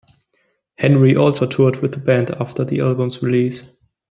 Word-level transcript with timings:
Henry 0.79 1.15
also 1.15 1.45
toured 1.45 1.75
with 1.83 1.91
the 1.91 1.99
band 1.99 2.31
after 2.31 2.65
the 2.65 2.81
album's 2.81 3.21
release. 3.21 3.75